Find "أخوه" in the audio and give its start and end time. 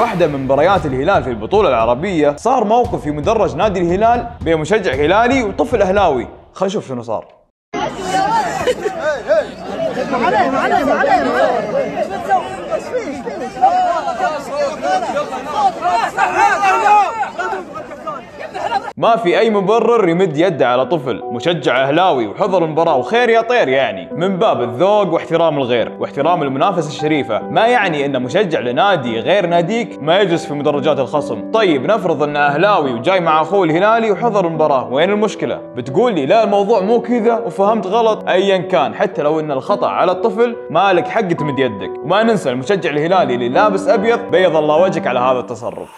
33.42-33.64